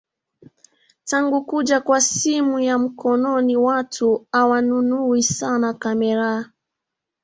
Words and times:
Tangu 1.05 1.41
kuja 1.45 1.81
kwa 1.81 2.01
simu 2.01 2.59
ya 2.59 2.77
mkononi 2.77 3.57
watu 3.57 4.27
hawanunui 4.31 5.23
sana 5.23 5.73
kamera 5.73 6.51